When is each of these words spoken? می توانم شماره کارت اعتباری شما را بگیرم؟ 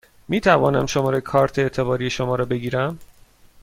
می 0.27 0.41
توانم 0.41 0.85
شماره 0.85 1.21
کارت 1.21 1.59
اعتباری 1.59 2.09
شما 2.09 2.35
را 2.35 2.45
بگیرم؟ 2.45 2.99